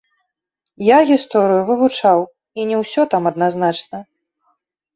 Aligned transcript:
Я 0.85 1.01
гісторыю 1.09 1.59
вывучаў, 1.69 2.19
і 2.59 2.67
не 2.73 2.81
ўсё 2.81 3.01
там 3.15 3.23
адназначна. 3.33 4.05